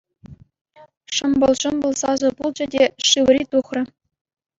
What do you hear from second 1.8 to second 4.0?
сасӑ пулчӗ те, Шыври тухрӗ.